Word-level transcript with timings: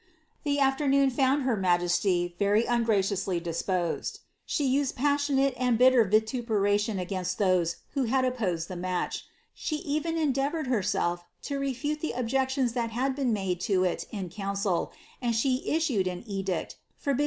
"* 0.25 0.43
The 0.45 0.59
afternoon 0.59 1.11
found 1.11 1.43
her 1.43 1.55
majesty 1.55 2.33
very 2.39 2.65
ungraciously 2.65 3.39
disposed; 3.39 4.21
she 4.47 4.65
used 4.65 4.95
passionate 4.95 5.53
and 5.57 5.77
bitter 5.77 6.03
vituperation 6.03 6.97
against 6.97 7.37
those 7.37 7.75
who 7.91 8.05
had 8.05 8.25
opposed 8.25 8.67
the 8.67 8.75
match; 8.75 9.27
she 9.53 9.75
even 9.75 10.17
endeavoured 10.17 10.65
herself 10.65 11.23
to 11.43 11.59
refute 11.59 11.99
the 12.01 12.13
objections 12.13 12.71
thai 12.71 12.87
had 12.87 13.15
been 13.15 13.31
made 13.31 13.59
to 13.61 13.83
it 13.83 14.07
in 14.09 14.29
council, 14.31 14.91
and 15.21 15.35
she 15.35 15.67
issued 15.69 16.07
an 16.07 16.23
edict, 16.25 16.77
furbiddin? 16.97 17.19